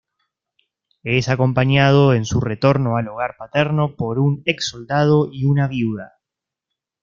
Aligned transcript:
Es 1.03 1.29
acompañado 1.29 2.15
en 2.15 2.25
su 2.25 2.41
retorno 2.41 2.97
al 2.97 3.07
hogar 3.07 3.35
paterno 3.37 3.95
por 3.95 4.17
un 4.17 4.41
exsoldado 4.47 5.29
y 5.31 5.45
una 5.45 5.67
viuda. 5.67 6.19